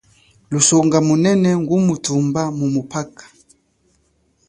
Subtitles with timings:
[0.51, 3.23] Lusonga munene ngumuthumba mumuphaka.